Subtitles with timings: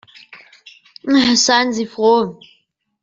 [1.35, 2.39] Seien Sie froh.